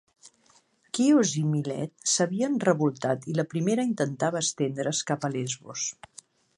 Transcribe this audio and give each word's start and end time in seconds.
Quios 0.97 1.33
i 1.41 1.43
Milet 1.49 1.93
s'havien 2.13 2.57
revoltat 2.65 3.29
i 3.35 3.39
la 3.41 3.47
primera 3.55 3.87
intentava 3.93 4.45
estendre's 4.49 5.07
cap 5.13 5.25
a 5.31 5.35
Lesbos. 5.39 5.91